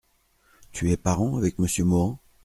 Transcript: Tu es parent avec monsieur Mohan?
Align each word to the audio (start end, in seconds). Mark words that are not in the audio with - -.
Tu 0.71 0.89
es 0.91 0.97
parent 0.97 1.37
avec 1.37 1.59
monsieur 1.59 1.83
Mohan? 1.85 2.17